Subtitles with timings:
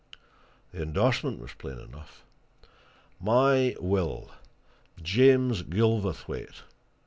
[0.71, 2.23] The endorsement was plain enough
[3.19, 4.31] My will:
[5.03, 6.63] James Gilverthwaite.